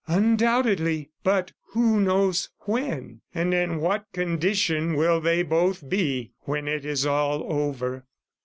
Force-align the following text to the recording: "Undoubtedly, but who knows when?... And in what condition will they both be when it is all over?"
"Undoubtedly, 0.07 1.11
but 1.23 1.51
who 1.73 1.99
knows 1.99 2.49
when?... 2.61 3.21
And 3.35 3.53
in 3.53 3.79
what 3.79 4.11
condition 4.13 4.95
will 4.95 5.21
they 5.21 5.43
both 5.43 5.87
be 5.87 6.31
when 6.39 6.67
it 6.67 6.83
is 6.83 7.05
all 7.05 7.43
over?" 7.53 8.07